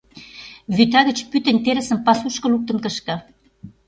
[0.75, 3.15] Вӱта гыч пӱтынь терысым пасушко луктын кышке...